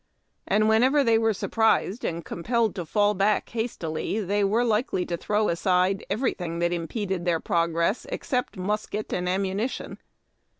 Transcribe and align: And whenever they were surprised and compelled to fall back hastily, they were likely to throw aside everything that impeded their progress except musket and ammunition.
And 0.47 0.67
whenever 0.67 1.03
they 1.03 1.19
were 1.19 1.31
surprised 1.31 2.03
and 2.03 2.25
compelled 2.25 2.73
to 2.73 2.87
fall 2.87 3.13
back 3.13 3.49
hastily, 3.49 4.19
they 4.19 4.43
were 4.43 4.63
likely 4.65 5.05
to 5.05 5.15
throw 5.15 5.47
aside 5.47 6.03
everything 6.09 6.57
that 6.57 6.73
impeded 6.73 7.23
their 7.23 7.39
progress 7.39 8.07
except 8.09 8.57
musket 8.57 9.13
and 9.13 9.29
ammunition. 9.29 9.99